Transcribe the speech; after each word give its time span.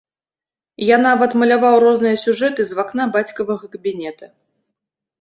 Я 0.85 0.97
нават 1.07 1.31
маляваў 1.43 1.77
розныя 1.85 2.21
сюжэты 2.25 2.61
з 2.73 2.81
вакна 2.83 3.03
бацькавага 3.19 3.65
кабінета. 3.79 4.25